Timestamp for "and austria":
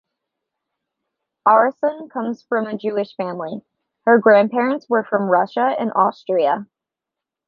5.77-6.65